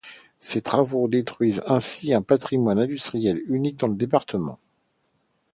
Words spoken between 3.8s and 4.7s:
le département.